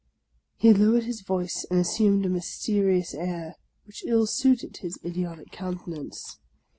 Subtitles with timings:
[0.63, 3.53] "He lowered his voice and assumed a mysterious air,
[3.83, 6.39] which ill suited with his idiotic countenance.